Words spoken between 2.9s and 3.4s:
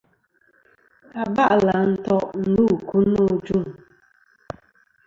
no.